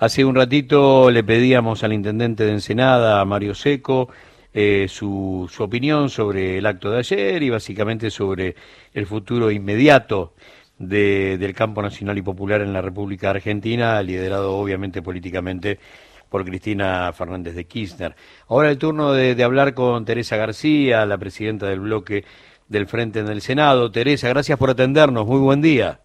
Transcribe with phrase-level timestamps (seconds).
[0.00, 4.08] Hace un ratito le pedíamos al intendente de Ensenada, Mario Seco,
[4.54, 8.54] eh, su, su opinión sobre el acto de ayer y básicamente sobre
[8.94, 10.32] el futuro inmediato
[10.78, 15.78] de, del campo nacional y popular en la República Argentina, liderado obviamente políticamente
[16.30, 18.16] por Cristina Fernández de Kirchner.
[18.48, 22.24] Ahora el turno de, de hablar con Teresa García, la presidenta del bloque
[22.68, 23.92] del Frente en el Senado.
[23.92, 25.26] Teresa, gracias por atendernos.
[25.26, 26.00] Muy buen día.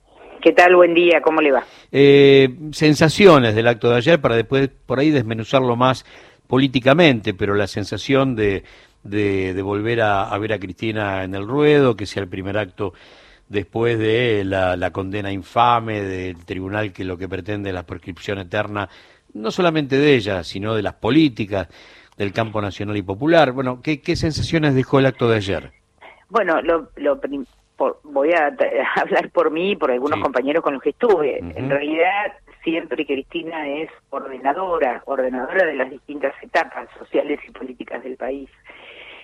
[0.45, 0.75] ¿Qué tal?
[0.75, 1.63] Buen día, ¿cómo le va?
[1.91, 6.05] Eh, sensaciones del acto de ayer para después por ahí desmenuzarlo más
[6.45, 8.63] políticamente, pero la sensación de,
[9.01, 12.59] de, de volver a, a, ver a Cristina en el ruedo, que sea el primer
[12.59, 12.93] acto
[13.49, 18.37] después de la, la, condena infame del tribunal que lo que pretende es la prescripción
[18.37, 18.87] eterna,
[19.33, 21.69] no solamente de ella, sino de las políticas
[22.17, 23.51] del campo nacional y popular.
[23.51, 25.71] Bueno, ¿qué, qué sensaciones dejó el acto de ayer?
[26.29, 27.19] Bueno, lo, lo
[27.75, 30.23] por, voy a, a, hablar por mí y por algunos sí.
[30.23, 31.39] compañeros con los que estuve.
[31.41, 31.57] Uh -huh.
[31.57, 32.33] En realidad,
[32.63, 38.49] siempre Cristina es ordenadora, ordenadora de las distintas etapas sociales y políticas del país.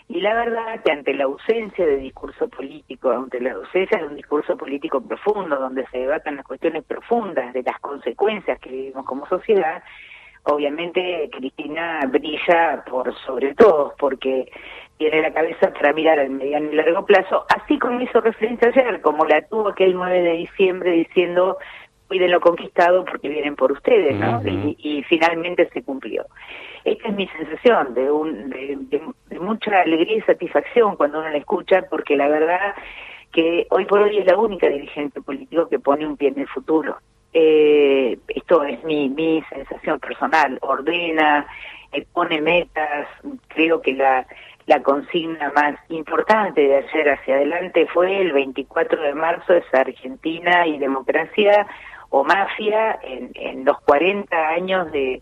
[0.08, 4.16] Y la verdad que ante la ausencia de discurso político, ante la ausencia de un
[4.16, 9.26] discurso político profundo, donde se debatan las cuestiones profundas de las consecuencias que vivimos como
[9.28, 9.81] sociedad,
[10.44, 14.52] obviamente Cristina brilla por sobre todo, porque
[15.02, 19.02] tiene la cabeza para mirar al mediano y largo plazo, así como hizo referencia ayer,
[19.02, 21.58] como la tuvo aquel 9 de diciembre diciendo
[22.08, 24.38] cuiden lo conquistado porque vienen por ustedes, ¿no?
[24.38, 24.76] Uh -huh.
[24.78, 26.26] y, y, finalmente se cumplió.
[26.84, 31.30] Esta es mi sensación de, un, de, de, de, mucha alegría y satisfacción cuando uno
[31.30, 32.76] la escucha, porque la verdad
[33.32, 36.48] que hoy por hoy es la única dirigente político que pone un pie en el
[36.48, 36.98] futuro.
[37.34, 41.48] Eh, esto es mi, mi sensación personal, ordena,
[41.94, 43.08] eh, pone metas,
[43.50, 44.26] creo que la,
[44.67, 50.67] la consigna más importante de ayer hacia adelante fue el 24 de marzo es Argentina
[50.67, 51.67] y democracia
[52.09, 55.22] o mafia en, en los 40 años de,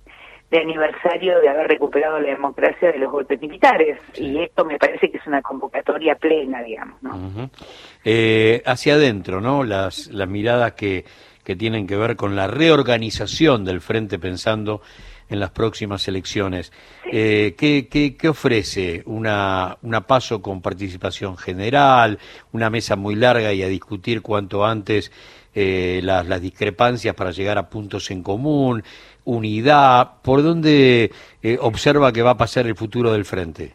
[0.50, 4.00] de aniversario de haber recuperado la democracia de los golpes militares.
[4.14, 4.26] Sí.
[4.26, 7.02] Y esto me parece que es una convocatoria plena, digamos.
[7.04, 7.16] ¿no?
[7.16, 7.50] Uh -huh.
[8.04, 9.64] eh, hacia adentro, ¿no?
[9.64, 11.06] Las, las miradas que,
[11.44, 14.82] que tienen que ver con la reorganización del frente pensando
[15.30, 16.72] en las próximas elecciones.
[17.04, 17.10] Sí.
[17.12, 19.04] Eh, ¿qué, qué, qué, ofrece?
[19.06, 22.20] Una, ¿Una paso con participación general?
[22.52, 25.12] ¿Una mesa muy larga y a discutir cuanto antes
[25.54, 28.84] eh, las, las discrepancias para llegar a puntos en común?
[29.30, 30.22] unidad?
[30.23, 31.12] ¿Por dónde
[31.44, 33.73] eh, observa que va a pasar el futuro del frente?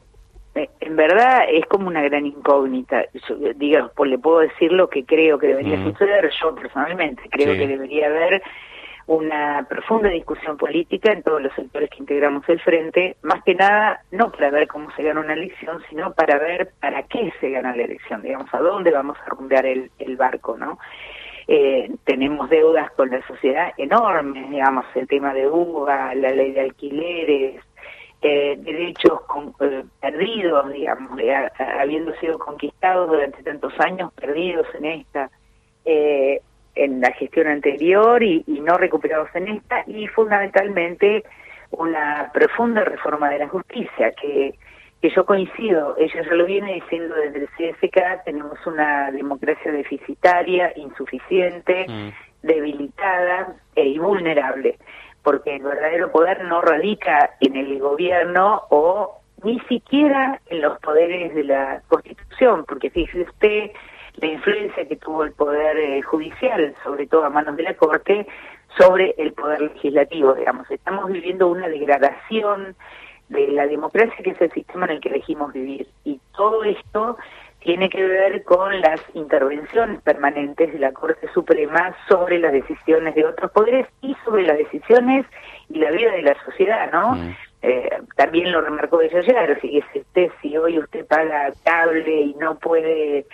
[0.54, 3.04] Eh, en verdad es como una gran incógnita.
[3.28, 5.92] Yo, digamos, pues le puedo decir lo que creo que debería mm.
[5.92, 6.30] suceder.
[6.42, 7.60] Yo personalmente creo sí.
[7.60, 8.42] que debería haber
[9.06, 14.02] una profunda discusión política en todos los sectores que integramos el frente, más que nada
[14.10, 17.76] no para ver cómo se gana una elección, sino para ver para qué se gana
[17.76, 20.78] la elección, digamos, a dónde vamos a rumbear el, el barco, ¿no?
[21.46, 26.60] eh, tenemos deudas con la sociedad enormes, digamos, el tema de UBA, la ley de
[26.60, 27.62] alquileres,
[28.22, 29.20] eh, derechos
[29.60, 31.20] eh, perdidos, digamos,
[31.78, 35.30] habiendo sido conquistados durante tantos años, perdidos en esta,
[35.84, 36.40] eh,
[36.74, 41.24] en la gestión anterior y, y no recuperados en esta, y fundamentalmente
[41.70, 44.54] una profunda reforma de la justicia que
[45.04, 50.72] que yo coincido, ella ya lo viene diciendo desde el CSK, tenemos una democracia deficitaria,
[50.76, 52.46] insuficiente, mm.
[52.46, 54.78] debilitada e vulnerable,
[55.22, 61.34] porque el verdadero poder no radica en el gobierno o ni siquiera en los poderes
[61.34, 63.72] de la Constitución, porque fíjese usted
[64.16, 68.26] la influencia que tuvo el poder eh, judicial, sobre todo a manos de la Corte,
[68.78, 70.70] sobre el poder legislativo, digamos.
[70.70, 72.76] Estamos viviendo una degradación
[73.28, 75.88] de la democracia que es el sistema en el que elegimos vivir.
[76.04, 77.16] Y todo esto
[77.60, 83.24] tiene que ver con las intervenciones permanentes de la Corte Suprema sobre las decisiones de
[83.24, 85.24] otros poderes y sobre las decisiones
[85.70, 87.12] y la vida de la sociedad, ¿no?
[87.12, 87.36] Mm.
[87.62, 92.58] Eh, también lo remarcó ella ayer, fíjese usted, si hoy usted paga cable y no
[92.58, 93.24] puede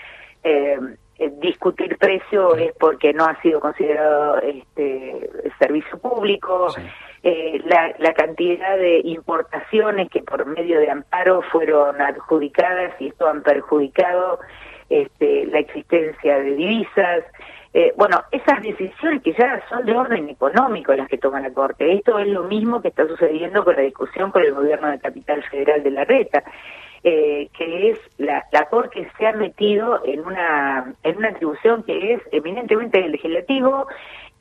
[0.42, 0.78] eh,
[1.18, 6.70] eh, discutir precio es porque no ha sido considerado este servicio público.
[6.70, 6.82] Sí
[7.22, 13.28] eh, la, la, cantidad de importaciones que por medio de amparo fueron adjudicadas y esto
[13.28, 14.40] han perjudicado
[14.88, 17.24] este, la existencia de divisas.
[17.74, 21.92] Eh, bueno, esas decisiones que ya son de orden económico las que toma la Corte.
[21.92, 25.42] Esto es lo mismo que está sucediendo con la discusión con el gobierno de Capital
[25.44, 26.42] Federal de la Reta.
[27.02, 32.12] Eh, que es la, la Corte se ha metido en una en una atribución que
[32.12, 33.86] es eminentemente legislativo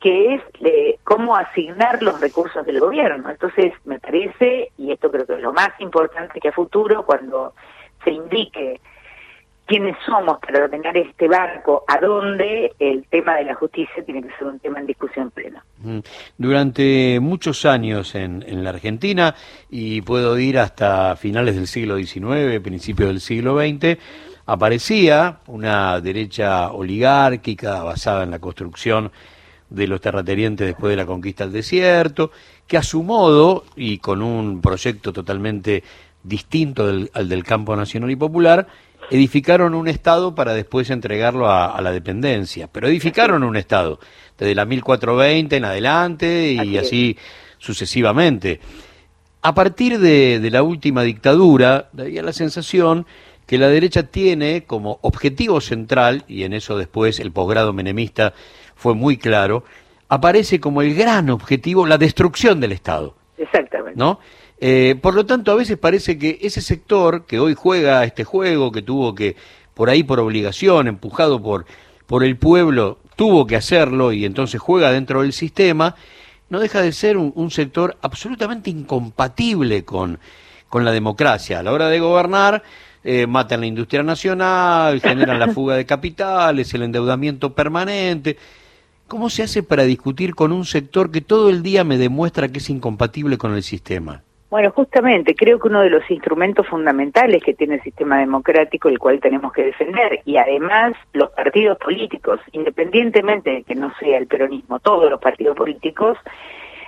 [0.00, 3.30] que es eh, cómo asignar los recursos del gobierno.
[3.30, 7.52] Entonces, me parece, y esto creo que es lo más importante que a futuro, cuando
[8.02, 8.80] se indique
[9.70, 14.36] quiénes somos para ordenar este barco, a dónde el tema de la justicia tiene que
[14.36, 15.64] ser un tema en discusión plena.
[16.36, 19.36] Durante muchos años en, en la Argentina,
[19.70, 23.96] y puedo ir hasta finales del siglo XIX, principios del siglo XX,
[24.44, 29.12] aparecía una derecha oligárquica basada en la construcción
[29.68, 32.32] de los terratenientes después de la conquista del desierto,
[32.66, 35.84] que a su modo y con un proyecto totalmente
[36.24, 38.66] distinto al del campo nacional y popular,
[39.10, 42.68] edificaron un Estado para después entregarlo a, la dependencia.
[42.70, 43.98] Pero edificaron un Estado,
[44.38, 47.18] desde la 1420 en adelante y así,
[47.58, 48.60] sucesivamente.
[49.42, 53.06] A partir de, de la última dictadura, había la sensación
[53.46, 58.32] que la derecha tiene como objetivo central, y en eso después el posgrado menemista
[58.76, 59.64] fue muy claro,
[60.08, 63.16] aparece como el gran objetivo la destrucción del Estado.
[63.38, 63.98] Exactamente.
[63.98, 64.20] ¿No?
[64.60, 68.70] Eh, por lo tanto, a veces parece que ese sector que hoy juega este juego,
[68.70, 69.36] que tuvo que,
[69.72, 71.64] por ahí por obligación, empujado por,
[72.06, 75.96] por el pueblo, tuvo que hacerlo y entonces juega dentro del sistema,
[76.50, 80.18] no deja de ser un, sector absolutamente incompatible con,
[80.68, 81.60] con la democracia.
[81.60, 82.62] A la hora de gobernar,
[83.02, 88.36] eh, matan la industria nacional, generan la fuga de capitales, el endeudamiento permanente.
[89.08, 92.58] ¿Cómo se hace para discutir con un sector que todo el día me demuestra que
[92.58, 94.22] es incompatible con el sistema?
[94.50, 98.98] Bueno, justamente creo que uno de los instrumentos fundamentales que tiene el sistema democrático, el
[98.98, 104.26] cual tenemos que defender, y además los partidos políticos, independientemente de que no sea el
[104.26, 106.18] peronismo, todos los partidos políticos,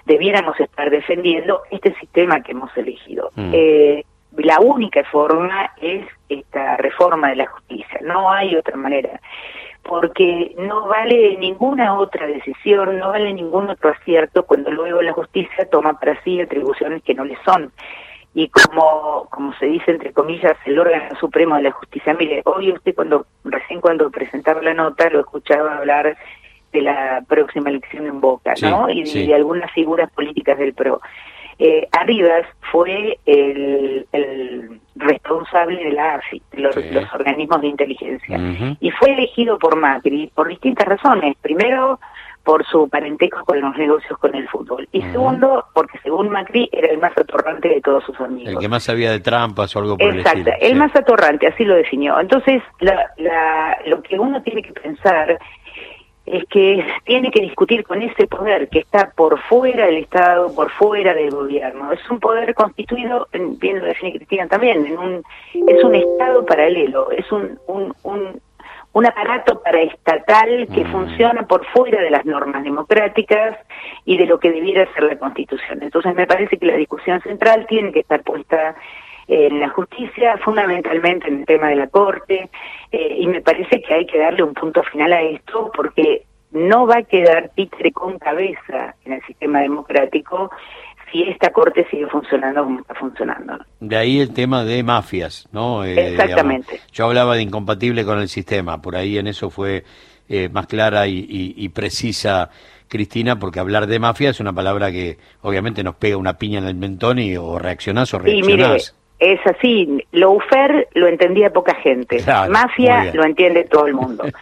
[0.06, 3.30] debiéramos estar defendiendo este sistema que hemos elegido.
[3.36, 3.50] Mm.
[3.52, 4.04] Eh,
[4.36, 9.20] la única forma es esta reforma de la justicia, no hay otra manera,
[9.82, 15.68] porque no vale ninguna otra decisión, no vale ningún otro acierto cuando luego la justicia
[15.70, 17.72] toma para sí atribuciones que no le son.
[18.34, 22.72] Y como, como se dice entre comillas, el órgano supremo de la justicia, mire, hoy
[22.72, 26.16] usted cuando, recién cuando presentaba la nota, lo escuchaba hablar
[26.72, 28.88] de la próxima elección en Boca, ¿no?
[28.88, 31.02] Y de algunas figuras políticas del PRO
[31.58, 34.06] eh, Arribas fue el,
[34.96, 36.76] responsable de la AFI, de los,
[37.14, 38.38] organismos de inteligencia,
[38.80, 41.36] y fue elegido por Macri por distintas razones.
[41.40, 41.98] Primero,
[42.44, 44.88] por su parentesco con los negocios con el fútbol.
[44.92, 48.52] Y segundo, porque según Macri era el más atorrante de todos sus amigos.
[48.54, 51.64] El que más sabía de trampas o algo por Exacto, el el más atorrante, así
[51.64, 52.18] lo definió.
[52.18, 52.62] Entonces,
[53.86, 55.38] lo que uno tiene que pensar
[56.24, 60.70] es que tiene que discutir con ese poder que está por fuera del Estado, por
[60.70, 61.92] fuera del gobierno.
[61.92, 65.22] Es un poder constituido, bien lo define Cristina también, en un,
[65.66, 68.40] es un Estado paralelo, es un, un, un,
[68.92, 70.92] un aparato paraestatal que mm.
[70.92, 73.58] funciona por fuera de las normas democráticas
[74.04, 75.82] y de lo que debiera ser la Constitución.
[75.82, 78.76] Entonces me parece que la discusión central tiene que estar puesta
[79.32, 82.50] en la justicia, fundamentalmente en el tema de la Corte,
[82.90, 86.86] eh, y me parece que hay que darle un punto final a esto porque no
[86.86, 90.50] va a quedar títere con cabeza en el sistema democrático
[91.10, 93.58] si esta Corte sigue funcionando como está funcionando.
[93.80, 95.82] De ahí el tema de mafias, ¿no?
[95.82, 96.80] Eh, Exactamente.
[96.92, 99.84] yo hablaba de incompatible con el sistema, por ahí en eso fue
[100.28, 102.50] eh, más clara y, precisa
[102.86, 106.66] Cristina, porque hablar de mafia es una palabra que obviamente nos pega una piña en
[106.66, 112.18] el mentón y o reaccionás o reaccionás es así, lo UFER lo entendía poca gente,
[112.50, 114.24] mafia lo entiende todo el mundo.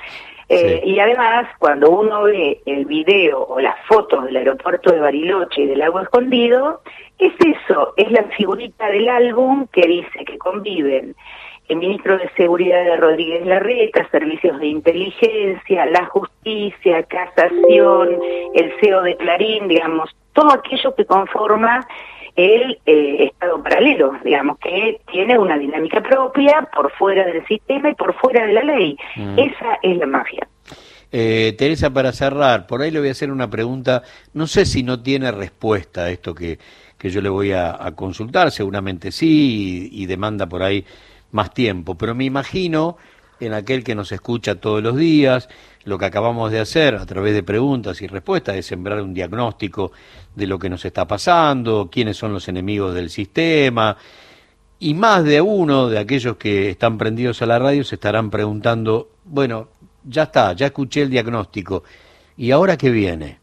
[0.52, 5.62] Eh, y además, cuando uno ve el video o las fotos del aeropuerto de Bariloche
[5.62, 6.80] y del Lago Escondido,
[7.20, 11.14] es eso, es la figurita del álbum que dice que conviven
[11.68, 18.18] el ministro de Seguridad de Rodríguez Larreta, servicios de inteligencia, la justicia, casación,
[18.52, 21.86] el CEO de Clarín, digamos, todo aquello que conforma
[22.36, 27.94] el eh, Estado paralelo, digamos, que tiene una dinámica propia por fuera del sistema y
[27.94, 28.96] por fuera de la ley.
[29.16, 29.38] Mm.
[29.38, 30.48] Esa es la magia.
[31.12, 34.84] Eh, Teresa, para cerrar, por ahí le voy a hacer una pregunta, no sé si
[34.84, 36.58] no tiene respuesta a esto que,
[36.96, 40.84] que yo le voy a, consultar, seguramente sí, y, demanda por ahí
[41.32, 42.96] más tiempo, pero me imagino
[43.40, 45.48] en aquel que nos escucha todos los días,
[45.84, 49.92] lo que acabamos de hacer a través de preguntas y respuestas es sembrar un diagnóstico
[50.34, 53.96] de lo que nos está pasando, quiénes son los enemigos del sistema,
[54.78, 59.08] y más de uno de aquellos que están prendidos a la radio se estarán preguntando,
[59.24, 59.68] bueno,
[60.04, 61.84] ya está, ya escuché el diagnóstico,
[62.36, 63.38] ¿y ahora qué viene?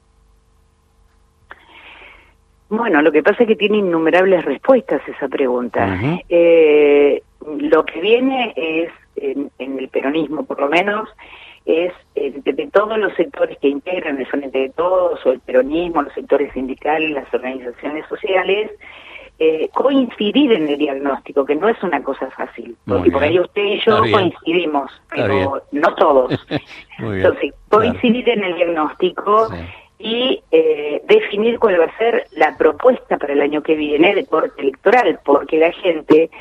[2.69, 5.99] Bueno, lo que pasa es que tiene innumerables respuestas esa pregunta.
[6.27, 7.21] eh,
[7.59, 11.09] lo que viene es, en, en el peronismo por lo menos,
[11.67, 16.01] es eh, de, todos los sectores que integran el Frente de Todos o el peronismo,
[16.01, 18.71] los sectores sindicales, las organizaciones sociales,
[19.39, 23.63] eh, coincidir en el diagnóstico, que no es una cosa fácil, porque por ahí usted
[23.63, 26.39] y yo coincidimos, pero no todos.
[26.99, 29.49] Entonces, coincidir en el diagnóstico
[29.99, 34.25] y eh, definir cuál va a ser la propuesta para el año que viene de
[34.25, 36.31] corte electoral, porque la gente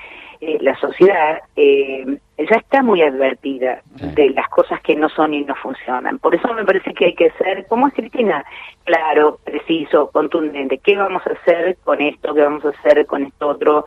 [0.41, 3.83] eh, la sociedad eh, ya está muy advertida
[4.15, 6.19] de las cosas que no son y no funcionan.
[6.19, 8.45] Por eso me parece que hay que ser, como es Cristina,
[8.85, 10.79] claro, preciso, contundente.
[10.79, 12.35] ¿Qué vamos a hacer con esto?
[12.35, 13.87] ¿Qué vamos a hacer con esto otro?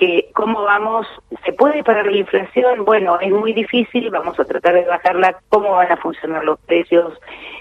[0.00, 1.06] que ¿Cómo vamos?
[1.44, 2.86] ¿Se puede parar la inflación?
[2.86, 5.36] Bueno, es muy difícil, vamos a tratar de bajarla.
[5.50, 7.12] ¿Cómo van a funcionar los precios?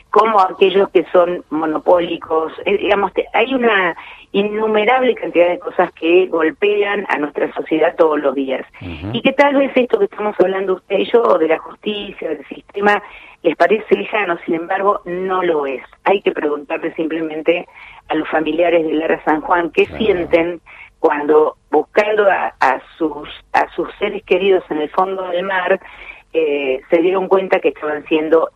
[0.09, 2.53] ¿Cómo aquellos que son monopólicos?
[2.65, 3.95] Eh, digamos, hay una
[4.31, 8.65] innumerable cantidad de cosas que golpean a nuestra sociedad todos los días.
[9.13, 12.45] Y que tal vez esto que estamos hablando usted y yo, de la justicia, del
[12.47, 13.01] sistema,
[13.41, 15.81] les parece lejano, sin embargo, no lo es.
[16.03, 17.67] Hay que preguntarle simplemente
[18.09, 20.61] a los familiares de Lara San Juan qué sienten
[20.99, 25.79] cuando buscando a, a, sus a sus seres queridos en el fondo del mar
[26.31, 28.51] eh, se dieron cuenta que estaban siendo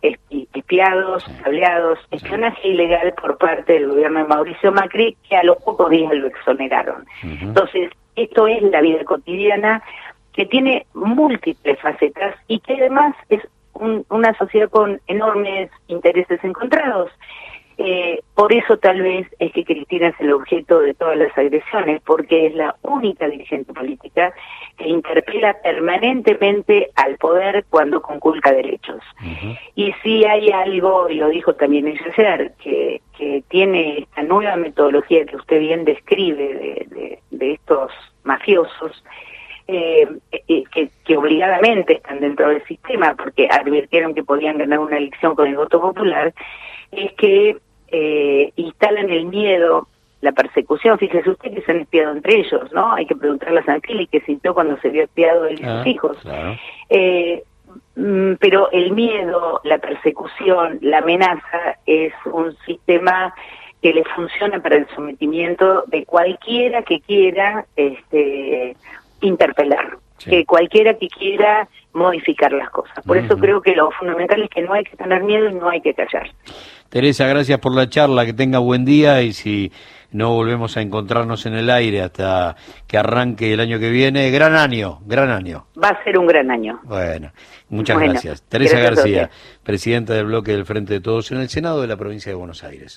[0.64, 5.90] espiados, cableados, espionaje ilegal por parte del gobierno de Mauricio Macri, que a los pocos
[5.90, 7.04] días lo exoneraron.
[7.22, 9.82] Entonces, esto es la vida cotidiana
[10.32, 13.42] que tiene múltiples facetas y que además es
[13.74, 17.10] una sociedad con enormes intereses encontrados.
[17.76, 22.00] Eh, por eso tal vez es que Cristina es el objeto de todas las agresiones,
[22.06, 24.32] porque es la única dirigente política
[24.76, 29.02] que interpela permanentemente al poder cuando conculca derechos.
[29.74, 34.56] Y si hay algo, y lo dijo también ella ayer, que, que tiene esta nueva
[34.56, 37.90] metodología que usted bien describe de, de, estos
[38.22, 39.04] mafiosos,
[39.66, 44.98] eh, eh, que, que, obligadamente están dentro del sistema porque advirtieron que podían ganar una
[44.98, 46.34] elección con el voto popular,
[46.92, 47.56] es que
[47.96, 49.86] eh, instalan el miedo,
[50.20, 50.98] la persecución.
[50.98, 52.92] Fíjese usted que se han espiado entre ellos, ¿no?
[52.92, 56.16] Hay que preguntarle a Santilli qué sintió cuando se vio espiado de sus ah, hijos.
[56.88, 57.44] Eh,
[57.94, 63.32] mm, pero el miedo, la persecución, la amenaza es un sistema
[63.80, 68.76] que le funciona para el sometimiento de cualquiera que quiera este,
[69.20, 73.04] interpelar, que cualquiera que quiera modificar las cosas.
[73.06, 75.68] Por eso creo que lo fundamental es que no hay que tener miedo y no
[75.68, 76.28] hay que callar.
[76.94, 79.72] Teresa, gracias por la charla, que tenga buen día y si
[80.12, 82.54] no volvemos a encontrarnos en el aire hasta
[82.86, 85.66] que arranque el año que viene, gran año, gran año.
[85.82, 86.78] Va a ser un gran año.
[86.84, 87.32] Bueno,
[87.68, 88.42] muchas gracias.
[88.42, 89.28] Teresa García,
[89.64, 92.62] presidenta del bloque del Frente de Todos en el Senado de la provincia de Buenos
[92.62, 92.92] Aires.